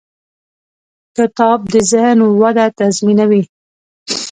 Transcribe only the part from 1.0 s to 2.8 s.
کتاب د ذهن وده